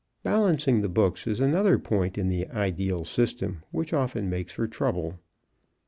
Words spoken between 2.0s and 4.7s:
in the ideal system which often makes for